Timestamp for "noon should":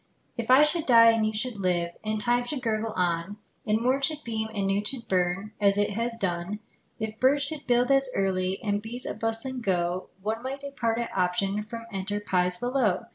4.65-5.07